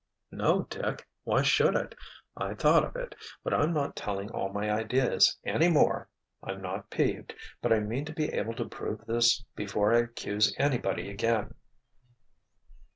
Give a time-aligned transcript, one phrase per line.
[0.31, 1.07] "No, Dick!
[1.25, 1.93] Why should it?
[2.35, 3.13] I thought of it.
[3.43, 6.09] But I'm not telling all my ideas, any more.
[6.41, 10.55] I'm not 'peeved,' but I mean to be able to prove this before I accuse
[10.57, 11.53] anybody again."